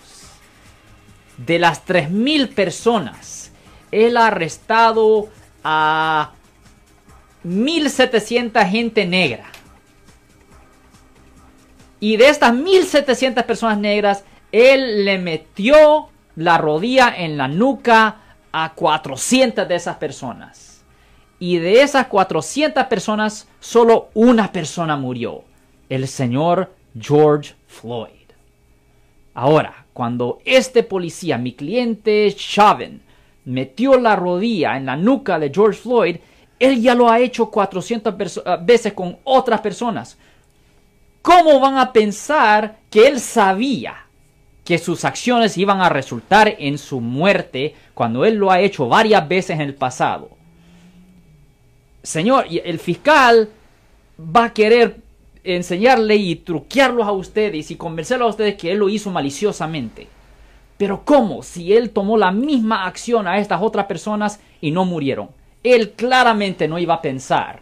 De 1.38 1.58
las 1.58 1.84
3.000 1.84 2.54
personas, 2.54 3.50
él 3.90 4.16
ha 4.16 4.28
arrestado 4.28 5.28
a 5.64 6.30
1.700 7.44 8.68
gente 8.68 9.06
negra. 9.06 9.46
Y 12.00 12.16
de 12.16 12.28
estas 12.28 12.52
1.700 12.52 13.44
personas 13.44 13.78
negras, 13.78 14.24
él 14.52 15.04
le 15.04 15.18
metió 15.18 16.08
la 16.36 16.58
rodilla 16.58 17.14
en 17.16 17.36
la 17.36 17.48
nuca 17.48 18.16
a 18.52 18.74
400 18.74 19.68
de 19.68 19.74
esas 19.74 19.96
personas. 19.96 20.84
Y 21.38 21.58
de 21.58 21.82
esas 21.82 22.06
400 22.06 22.84
personas, 22.84 23.48
solo 23.60 24.10
una 24.14 24.52
persona 24.52 24.96
murió. 24.96 25.44
El 25.88 26.08
señor 26.08 26.72
George 26.98 27.54
Floyd. 27.66 28.08
Ahora, 29.34 29.86
cuando 29.92 30.38
este 30.44 30.82
policía, 30.82 31.38
mi 31.38 31.54
cliente 31.54 32.32
Chauvin, 32.36 33.02
metió 33.44 33.98
la 33.98 34.16
rodilla 34.16 34.76
en 34.76 34.86
la 34.86 34.96
nuca 34.96 35.38
de 35.38 35.50
George 35.52 35.80
Floyd, 35.80 36.16
él 36.60 36.80
ya 36.80 36.94
lo 36.94 37.08
ha 37.10 37.18
hecho 37.18 37.50
400 37.50 38.14
perso- 38.14 38.42
ah, 38.46 38.56
veces 38.62 38.92
con 38.92 39.18
otras 39.24 39.60
personas. 39.60 40.16
¿Cómo 41.22 41.58
van 41.58 41.76
a 41.78 41.92
pensar 41.92 42.76
que 42.90 43.08
él 43.08 43.18
sabía 43.18 44.06
que 44.64 44.78
sus 44.78 45.04
acciones 45.04 45.58
iban 45.58 45.80
a 45.80 45.88
resultar 45.88 46.54
en 46.58 46.78
su 46.78 47.00
muerte 47.00 47.74
cuando 47.94 48.24
él 48.24 48.36
lo 48.36 48.50
ha 48.50 48.60
hecho 48.60 48.88
varias 48.88 49.26
veces 49.26 49.50
en 49.56 49.62
el 49.62 49.74
pasado? 49.74 50.30
Señor, 52.02 52.46
el 52.48 52.78
fiscal 52.78 53.50
va 54.18 54.44
a 54.44 54.52
querer 54.54 54.96
enseñarle 55.44 56.16
y 56.16 56.36
truquearlos 56.36 57.06
a 57.06 57.12
ustedes 57.12 57.70
y 57.70 57.76
convencerlos 57.76 58.26
a 58.26 58.30
ustedes 58.30 58.54
que 58.56 58.72
él 58.72 58.78
lo 58.78 58.88
hizo 58.88 59.10
maliciosamente. 59.10 60.06
Pero 60.78 61.04
¿cómo? 61.04 61.42
Si 61.42 61.74
él 61.74 61.90
tomó 61.90 62.16
la 62.16 62.30
misma 62.30 62.86
acción 62.86 63.26
a 63.26 63.38
estas 63.38 63.60
otras 63.60 63.84
personas 63.86 64.40
y 64.62 64.70
no 64.70 64.84
murieron. 64.86 65.28
Él 65.62 65.92
claramente 65.92 66.66
no 66.66 66.78
iba 66.78 66.94
a 66.94 67.02
pensar 67.02 67.60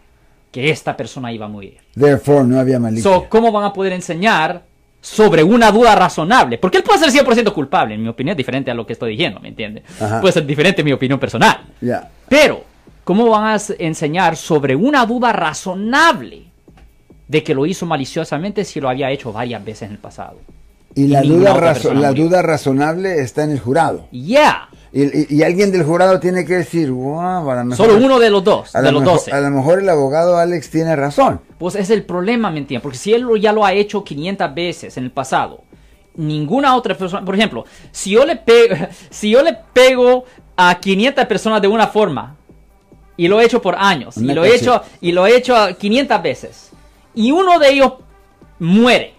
que 0.51 0.69
esta 0.69 0.95
persona 0.95 1.31
iba 1.31 1.45
a 1.45 1.49
morir. 1.49 1.77
Therefore, 1.95 2.45
no 2.45 2.59
había 2.59 2.79
malicia. 2.79 3.03
So, 3.03 3.27
¿cómo 3.29 3.51
van 3.51 3.65
a 3.65 3.73
poder 3.73 3.93
enseñar 3.93 4.63
sobre 5.01 5.43
una 5.43 5.71
duda 5.71 5.95
razonable? 5.95 6.57
Porque 6.57 6.77
él 6.77 6.83
puede 6.83 6.99
ser 6.99 7.25
100% 7.25 7.53
culpable, 7.53 7.95
en 7.95 8.01
mi 8.01 8.09
opinión 8.09 8.33
es 8.33 8.37
diferente 8.37 8.71
a 8.71 8.73
lo 8.73 8.85
que 8.85 8.93
estoy 8.93 9.11
diciendo, 9.11 9.39
¿me 9.39 9.49
entiendes? 9.49 9.83
Puede 10.21 10.31
ser 10.31 10.45
diferente 10.45 10.81
en 10.81 10.85
mi 10.85 10.93
opinión 10.93 11.19
personal. 11.19 11.61
Ya. 11.81 12.09
Pero, 12.27 12.63
¿cómo 13.03 13.29
van 13.29 13.55
a 13.55 13.61
enseñar 13.77 14.35
sobre 14.35 14.75
una 14.75 15.05
duda 15.05 15.31
razonable 15.31 16.43
de 17.27 17.43
que 17.43 17.53
lo 17.53 17.65
hizo 17.65 17.85
maliciosamente 17.85 18.65
si 18.65 18.79
lo 18.79 18.89
había 18.89 19.11
hecho 19.11 19.31
varias 19.31 19.63
veces 19.63 19.83
en 19.83 19.91
el 19.91 19.97
pasado? 19.99 20.39
Y 20.95 21.07
la, 21.07 21.21
ninguna 21.21 21.51
duda, 21.51 21.93
la 21.93 22.13
duda 22.13 22.41
razonable 22.41 23.19
está 23.21 23.43
en 23.43 23.51
el 23.51 23.59
jurado. 23.59 24.07
Yeah, 24.11 24.68
Y, 24.91 25.43
alguien 25.43 25.71
del 25.71 25.83
jurado 25.83 26.19
tiene 26.19 26.45
que 26.45 26.55
decir, 26.55 26.89
wow, 26.89 27.49
a 27.51 27.55
lo 27.55 27.65
mejor, 27.65 27.85
solo 27.85 28.03
uno 28.03 28.17
de 28.19 28.29
los 28.31 28.43
dos, 28.43 28.75
a 28.75 28.81
de 28.81 28.91
lo 28.91 28.93
los 28.93 29.01
mejor- 29.03 29.19
doce. 29.19 29.31
A 29.31 29.39
lo 29.39 29.49
mejor 29.51 29.79
el 29.79 29.89
abogado 29.89 30.37
Alex 30.37 30.69
tiene 30.71 30.95
razón. 30.95 31.41
Pues 31.59 31.75
es 31.75 31.91
el 31.91 32.03
problema, 32.03 32.49
¿me 32.49 32.57
entiendes? 32.59 32.81
Porque 32.81 32.97
si 32.97 33.13
él 33.13 33.27
ya 33.39 33.53
lo 33.53 33.63
ha 33.63 33.73
hecho 33.73 34.03
500 34.03 34.55
veces 34.55 34.97
en 34.97 35.03
el 35.03 35.11
pasado, 35.11 35.63
ninguna 36.15 36.75
otra 36.75 36.97
persona, 36.97 37.23
por 37.23 37.35
ejemplo, 37.35 37.65
si 37.91 38.11
yo 38.11 38.25
le 38.25 38.35
pego, 38.35 38.75
si 39.11 39.29
yo 39.29 39.43
le 39.43 39.55
pego 39.73 40.25
a 40.57 40.79
500 40.79 41.25
personas 41.25 41.61
de 41.61 41.67
una 41.67 41.87
forma 41.87 42.35
y 43.15 43.27
lo 43.27 43.39
he 43.39 43.45
hecho 43.45 43.61
por 43.61 43.75
años 43.77 44.17
y 44.17 44.25
lo 44.33 44.43
he 44.43 44.55
hecho 44.55 44.81
y 45.01 45.11
lo 45.11 45.27
he 45.27 45.35
hecho 45.35 45.55
a 45.55 45.73
500 45.73 46.21
veces 46.23 46.69
y 47.13 47.31
uno 47.31 47.59
de 47.59 47.69
ellos 47.69 47.93
muere. 48.57 49.13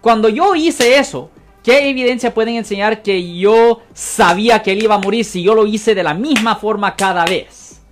Cuando 0.00 0.28
yo 0.28 0.54
hice 0.54 0.98
eso, 0.98 1.30
¿qué 1.68 1.90
evidencia 1.90 2.32
pueden 2.32 2.56
enseñar 2.56 3.02
que 3.02 3.36
yo 3.36 3.82
sabía 3.92 4.62
que 4.62 4.72
él 4.72 4.84
iba 4.84 4.94
a 4.94 4.98
morir 4.98 5.22
si 5.22 5.42
yo 5.42 5.54
lo 5.54 5.66
hice 5.66 5.94
de 5.94 6.02
la 6.02 6.14
misma 6.14 6.56
forma 6.56 6.96
cada 6.96 7.26
vez? 7.26 7.82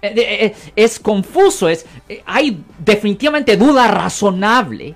Eh, 0.00 0.14
eh, 0.16 0.46
eh, 0.46 0.54
es 0.74 0.98
confuso, 0.98 1.68
es, 1.68 1.84
hay 2.24 2.58
definitivamente 2.78 3.58
duda 3.58 3.86
razonable 3.86 4.94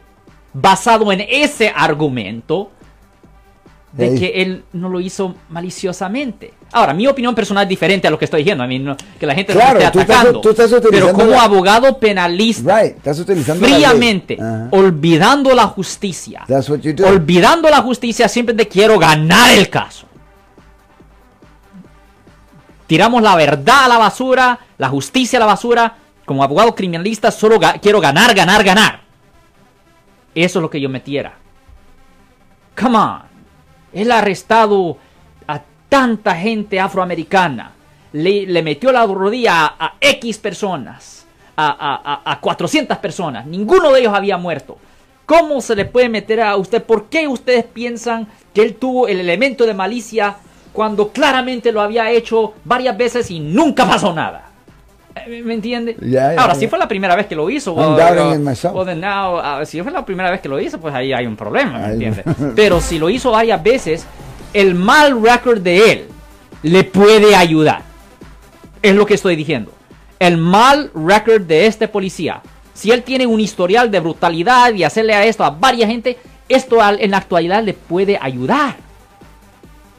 basado 0.54 1.12
en 1.12 1.20
ese 1.28 1.70
argumento 1.76 2.70
de 3.92 4.06
Ey. 4.08 4.18
que 4.18 4.42
él 4.42 4.64
no 4.72 4.88
lo 4.88 5.00
hizo 5.00 5.34
maliciosamente. 5.50 6.54
Ahora, 6.72 6.94
mi 6.94 7.06
opinión 7.06 7.34
personal 7.34 7.64
es 7.64 7.68
diferente 7.68 8.08
a 8.08 8.10
lo 8.10 8.18
que 8.18 8.24
estoy 8.24 8.40
diciendo, 8.42 8.64
a 8.64 8.66
mí 8.66 8.78
no- 8.78 8.96
que 9.20 9.26
la 9.26 9.34
gente 9.34 9.52
Claro, 9.52 9.74
no 9.74 9.78
esté 9.80 9.90
tú 9.92 10.00
estás- 10.00 10.16
atacando. 10.16 10.40
tú 10.40 10.50
estás 10.50 10.74
pero 10.90 11.12
como 11.12 11.26
la- 11.26 11.42
abogado 11.42 11.98
penalista, 11.98 12.80
Right, 12.80 12.96
estás 12.96 13.18
utilizando 13.20 13.60
la 13.62 13.68
ley. 13.68 13.76
fríamente, 13.84 14.38
Ajá. 14.40 14.68
olvidando 14.70 15.54
la 15.54 15.66
justicia, 15.66 16.42
That's 16.48 16.70
what 16.70 16.78
you 16.80 16.94
do. 16.94 17.06
olvidando 17.06 17.68
la 17.68 17.82
justicia, 17.82 18.28
siempre 18.28 18.54
te 18.54 18.66
quiero 18.66 18.98
ganar 18.98 19.50
el 19.52 19.68
caso. 19.68 20.06
Tiramos 22.86 23.22
la 23.22 23.36
verdad 23.36 23.84
a 23.84 23.88
la 23.88 23.98
basura, 23.98 24.58
la 24.78 24.88
justicia 24.88 25.38
a 25.38 25.40
la 25.40 25.46
basura. 25.46 25.96
Como 26.24 26.44
abogado 26.44 26.74
criminalista 26.74 27.30
solo 27.30 27.58
ga- 27.58 27.80
quiero 27.80 28.00
ganar, 28.00 28.32
ganar, 28.34 28.62
ganar. 28.62 29.00
Eso 30.34 30.58
es 30.58 30.62
lo 30.62 30.70
que 30.70 30.80
yo 30.80 30.88
metiera. 30.88 31.34
Come 32.80 32.96
on. 32.96 33.31
Él 33.92 34.10
ha 34.12 34.18
arrestado 34.18 34.96
a 35.46 35.60
tanta 35.88 36.34
gente 36.34 36.80
afroamericana. 36.80 37.72
Le, 38.12 38.62
metió 38.62 38.92
la 38.92 39.06
rodilla 39.06 39.74
a, 39.78 39.94
X 40.00 40.38
personas. 40.38 41.26
A- 41.56 42.22
a 42.24 42.40
400 42.40 42.98
personas. 42.98 43.46
Ninguno 43.46 43.92
de 43.92 44.00
ellos 44.00 44.14
había 44.14 44.36
muerto. 44.36 44.78
¿Cómo 45.26 45.60
se 45.60 45.76
le 45.76 45.84
puede 45.84 46.08
meter 46.08 46.40
a 46.40 46.56
usted? 46.56 46.82
¿Por 46.82 47.06
qué 47.06 47.28
ustedes 47.28 47.64
piensan 47.64 48.26
que 48.52 48.62
él 48.62 48.74
tuvo 48.76 49.06
el 49.06 49.20
elemento 49.20 49.64
de 49.64 49.72
malicia 49.74 50.36
cuando 50.72 51.08
claramente 51.10 51.70
lo 51.70 51.80
había 51.80 52.10
hecho 52.10 52.54
varias 52.64 52.96
veces 52.96 53.30
y 53.30 53.38
nunca 53.38 53.86
pasó 53.86 54.12
nada? 54.12 54.50
Eh, 55.14 55.42
¿Me 55.44 55.54
entiende? 55.54 55.96
Ya, 56.00 56.34
ya, 56.34 56.40
Ahora, 56.40 56.54
ya. 56.54 56.60
si 56.60 56.68
fue 56.68 56.78
la 56.78 56.88
primera 56.88 57.14
vez 57.16 57.26
que 57.26 57.34
lo 57.34 57.48
hizo, 57.50 57.72
well, 57.74 57.90
well, 58.74 58.98
now, 59.00 59.38
uh, 59.62 59.66
si 59.66 59.82
fue 59.82 59.92
la 59.92 60.04
primera 60.04 60.30
vez 60.30 60.40
que 60.40 60.48
lo 60.48 60.58
hizo, 60.60 60.80
pues 60.80 60.94
ahí 60.94 61.12
hay 61.12 61.26
un 61.26 61.36
problema, 61.36 61.78
¿me 61.78 61.92
entiende? 61.92 62.24
Pero 62.56 62.80
si 62.80 62.98
lo 62.98 63.10
hizo 63.10 63.30
varias 63.30 63.62
veces, 63.62 64.06
el 64.54 64.74
mal 64.74 65.22
récord 65.22 65.60
de 65.60 65.92
él 65.92 66.04
le 66.62 66.84
puede 66.84 67.34
ayudar. 67.34 67.82
Es 68.80 68.94
lo 68.94 69.06
que 69.06 69.14
estoy 69.14 69.36
diciendo. 69.36 69.72
El 70.18 70.38
mal 70.38 70.90
récord 70.94 71.42
de 71.42 71.66
este 71.66 71.88
policía, 71.88 72.40
si 72.74 72.90
él 72.90 73.02
tiene 73.02 73.26
un 73.26 73.38
historial 73.40 73.90
de 73.90 74.00
brutalidad 74.00 74.72
y 74.72 74.82
hacerle 74.84 75.14
a 75.14 75.24
esto 75.24 75.44
a 75.44 75.50
varias 75.50 75.88
gente, 75.90 76.16
esto 76.48 76.80
al- 76.80 77.00
en 77.00 77.10
la 77.10 77.18
actualidad 77.18 77.62
le 77.62 77.74
puede 77.74 78.18
ayudar. 78.20 78.76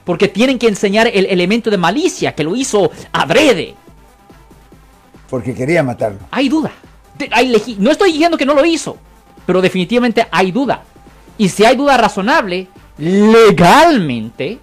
Porque 0.06 0.28
tienen 0.28 0.60
que 0.60 0.68
enseñar 0.68 1.08
el 1.14 1.26
elemento 1.28 1.70
de 1.70 1.78
malicia 1.78 2.34
que 2.34 2.44
lo 2.44 2.56
hizo 2.56 2.92
adrede. 3.14 3.76
Porque 5.34 5.56
quería 5.56 5.82
matarlo. 5.82 6.20
Hay 6.30 6.48
duda. 6.48 6.72
No 7.80 7.90
estoy 7.90 8.12
diciendo 8.12 8.38
que 8.38 8.46
no 8.46 8.54
lo 8.54 8.64
hizo, 8.64 8.98
pero 9.48 9.64
definitivamente 9.64 10.28
hay 10.30 10.52
duda. 10.52 10.84
Y 11.40 11.50
si 11.50 11.66
hay 11.66 11.76
duda 11.76 11.98
razonable, 11.98 12.68
legalmente 13.00 14.60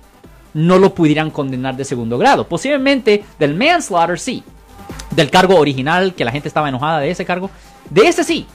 no 0.54 0.78
lo 0.78 0.94
pudieran 0.94 1.32
condenar 1.32 1.74
de 1.74 1.84
segundo 1.84 2.18
grado. 2.18 2.46
Posiblemente 2.46 3.24
del 3.36 3.56
manslaughter 3.56 4.16
sí. 4.16 4.44
Del 5.10 5.28
cargo 5.28 5.56
original, 5.56 6.14
que 6.14 6.24
la 6.24 6.30
gente 6.30 6.46
estaba 6.46 6.68
enojada 6.68 7.00
de 7.00 7.10
ese 7.10 7.24
cargo. 7.24 7.50
De 7.90 8.06
ese 8.06 8.22
sí. 8.22 8.46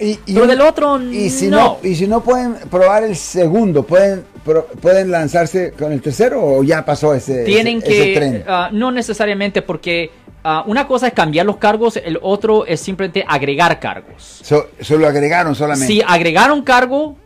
Y, 0.00 0.12
y 0.12 0.18
Pero 0.32 0.42
un- 0.42 0.48
del 0.48 0.60
otro, 0.62 1.02
y 1.02 1.28
si 1.30 1.48
no. 1.48 1.56
no. 1.56 1.78
Y 1.82 1.94
si 1.94 2.06
no 2.06 2.22
pueden 2.22 2.54
probar 2.70 3.04
el 3.04 3.14
segundo, 3.16 3.82
¿pueden, 3.84 4.24
pro- 4.44 4.66
pueden 4.80 5.10
lanzarse 5.10 5.72
con 5.72 5.92
el 5.92 6.00
tercero 6.00 6.42
o 6.42 6.62
ya 6.64 6.84
pasó 6.84 7.12
ese, 7.14 7.44
Tienen 7.44 7.78
ese- 7.78 7.86
ese 7.92 8.04
que, 8.06 8.14
tren? 8.16 8.44
ah, 8.48 8.70
no 8.72 8.90
necesariamente 8.90 9.60
porque 9.62 10.10
ah, 10.42 10.64
una 10.66 10.86
cosa 10.86 11.08
es 11.08 11.12
cambiar 11.12 11.44
los 11.44 11.58
cargos, 11.58 11.98
el 11.98 12.18
otro 12.22 12.64
es 12.64 12.80
simplemente 12.80 13.24
agregar 13.28 13.78
cargos. 13.78 14.40
So- 14.42 14.68
solo 14.80 15.06
agregaron 15.06 15.54
solamente. 15.54 15.86
Si 15.92 16.00
agregaron 16.06 16.62
cargo, 16.62 17.16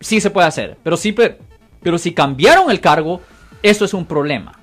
sí 0.00 0.20
se 0.20 0.30
puede 0.30 0.46
hacer, 0.46 0.76
pero 0.84 0.96
sí, 0.96 1.12
pero 1.12 1.98
si 1.98 2.12
cambiaron 2.12 2.70
el 2.70 2.80
cargo, 2.80 3.20
eso 3.62 3.84
es 3.84 3.92
un 3.92 4.06
problema. 4.06 4.58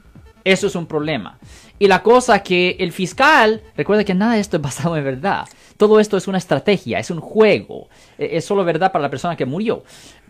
Eso 0.46 0.68
es 0.68 0.76
un 0.76 0.86
problema. 0.86 1.38
Y 1.78 1.88
la 1.88 2.02
cosa 2.02 2.40
que 2.44 2.78
el 2.80 2.92
fiscal, 2.94 3.62
recuerda 3.76 4.04
que 4.06 4.14
nada 4.14 4.34
de 4.36 4.40
esto 4.40 4.56
es 4.58 4.64
basado 4.64 4.96
en 4.98 5.04
verdad. 5.04 5.46
Todo 5.80 6.02
esto 6.02 6.18
es 6.18 6.28
una 6.28 6.38
estrategia, 6.38 7.00
es 7.00 7.10
un 7.10 7.22
juego. 7.22 7.88
E, 8.18 8.36
es 8.36 8.44
solo 8.44 8.66
verdad 8.66 8.92
para 8.92 9.04
la 9.04 9.10
persona 9.10 9.38
que 9.38 9.46
murió. 9.46 9.86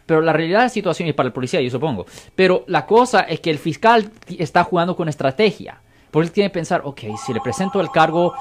Pero 0.06 0.22
la 0.22 0.32
realidad 0.32 0.60
de 0.60 0.66
la 0.66 0.70
situación 0.70 1.10
y 1.10 1.14
para 1.14 1.26
el 1.26 1.34
policía, 1.34 1.60
yo 1.60 1.72
supongo. 1.72 2.06
Pero 2.36 2.64
la 2.68 2.86
cosa 2.86 3.22
es 3.22 3.40
que 3.40 3.50
el 3.50 3.58
fiscal 3.58 4.12
está 4.28 4.64
jugando 4.64 4.96
con 4.96 5.10
estrategia. 5.10 5.82
Porque 6.12 6.28
él 6.28 6.32
tiene 6.32 6.50
que 6.52 6.54
pensar, 6.54 6.84
ok, 6.86 7.02
si 7.26 7.34
le 7.34 7.42
presento 7.42 7.82
el 7.82 7.90
cargo, 7.90 8.36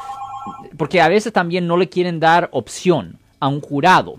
porque 0.76 1.00
a 1.00 1.08
veces 1.08 1.32
también 1.32 1.66
no 1.66 1.78
le 1.78 1.88
quieren 1.88 2.20
dar 2.20 2.50
opción 2.52 3.18
a 3.40 3.48
un 3.48 3.62
jurado. 3.62 4.16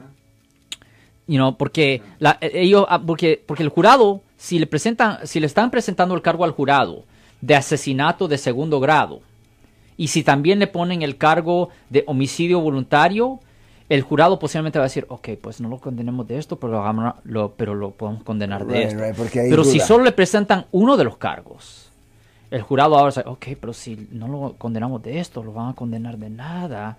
You 1.28 1.36
know, 1.36 1.58
porque 1.58 2.02
ellos, 2.42 2.88
ah, 2.90 3.00
porque, 3.06 3.40
porque 3.46 3.62
el 3.62 3.70
jurado, 3.70 4.24
si 4.36 4.58
le 4.58 4.66
presentan, 4.66 5.28
si 5.28 5.40
le 5.40 5.46
están 5.46 5.70
presentando 5.70 6.16
el 6.16 6.24
cargo 6.24 6.44
al 6.44 6.54
jurado 6.54 7.06
de 7.40 7.56
asesinato 7.56 8.28
de 8.28 8.40
segundo 8.40 8.80
grado, 8.80 9.22
y 10.00 10.08
si 10.08 10.24
también 10.24 10.60
le 10.60 10.68
ponen 10.68 11.02
el 11.02 11.18
cargo 11.18 11.68
de 11.90 12.06
homicidio 12.08 12.62
voluntario, 12.62 13.42
el 13.90 14.02
jurado 14.02 14.40
posiblemente 14.40 14.80
va 14.80 14.86
a 14.86 14.88
decir, 14.88 15.06
ok, 15.10 15.32
pues 15.42 15.60
no 15.60 15.68
lo 15.68 15.78
condenemos 15.78 16.26
de 16.26 16.38
esto, 16.38 16.58
pero 16.58 16.82
lo, 17.26 17.52
pero 17.52 17.76
lo 17.76 17.92
podemos 17.92 18.24
condenar 18.24 18.66
de 18.66 18.84
esto. 18.84 19.04
pero 19.34 19.66
si 19.66 19.82
solo 19.82 20.06
le 20.06 20.14
presentan 20.14 20.68
uno 20.72 20.96
de 20.96 21.04
los 21.04 21.18
cargos, 21.18 21.92
el 22.50 22.62
jurado 22.62 22.96
ahora 22.96 23.10
dice, 23.10 23.24
ok, 23.26 23.48
pero 23.60 23.74
si 23.74 24.08
no 24.14 24.30
lo 24.30 24.54
condenamos 24.58 25.04
de 25.04 25.20
esto, 25.20 25.44
lo 25.44 25.52
van 25.52 25.72
a 25.72 25.74
condenar 25.74 26.18
de 26.18 26.30
nada 26.30 26.98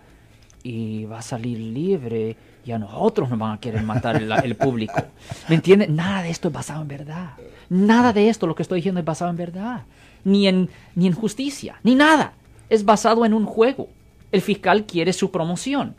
y 0.62 1.07
va 1.07 1.21
a 1.21 1.23
salir 1.23 1.59
libre 1.59 2.37
y 2.66 2.73
a 2.73 2.78
nosotros 2.78 3.30
nos 3.30 3.38
van 3.38 3.52
a 3.52 3.61
querer 3.61 3.83
matar 3.83 4.16
el, 4.16 4.30
el 4.30 4.57
público. 4.57 5.00
¿Me 5.49 5.54
entiendes? 5.54 5.88
Nada 5.88 6.23
de 6.23 6.28
esto 6.28 6.49
es 6.49 6.54
basado 6.54 6.83
en 6.83 6.88
verdad. 6.88 7.30
Nada 7.71 8.12
de 8.12 8.28
esto, 8.28 8.47
lo 8.47 8.54
que 8.54 8.62
estoy 8.62 8.80
diciendo, 8.80 9.00
es 9.00 9.07
basado 9.07 9.30
en 9.30 9.38
verdad. 9.38 9.85
Ni 10.23 10.49
en, 10.49 10.69
ni 10.95 11.07
en 11.07 11.14
justicia, 11.14 11.80
ni 11.83 11.95
nada 11.95 12.35
es 12.71 12.85
basado 12.85 13.27
en 13.27 13.35
un 13.35 13.45
juego. 13.45 13.89
El 14.33 14.41
fiscal 14.41 14.87
quiere 14.87 15.12
su 15.12 15.31
promoción. 15.31 15.97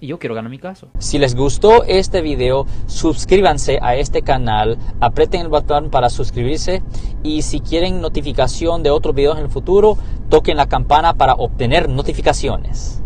Y 0.00 0.08
yo 0.08 0.18
quiero 0.18 0.34
ganar 0.34 0.50
mi 0.50 0.58
caso. 0.58 0.88
Si 0.98 1.18
les 1.18 1.34
gustó 1.34 1.84
este 1.84 2.20
video, 2.20 2.66
suscríbanse 2.86 3.78
a 3.80 3.94
este 3.96 4.22
canal, 4.22 4.76
aprieten 5.00 5.40
el 5.40 5.48
botón 5.48 5.88
para 5.88 6.10
suscribirse 6.10 6.82
y 7.22 7.42
si 7.42 7.60
quieren 7.60 8.00
notificación 8.00 8.82
de 8.82 8.90
otros 8.90 9.14
videos 9.14 9.38
en 9.38 9.44
el 9.44 9.50
futuro, 9.50 9.96
toquen 10.28 10.56
la 10.56 10.66
campana 10.66 11.14
para 11.14 11.34
obtener 11.34 11.88
notificaciones. 11.88 13.03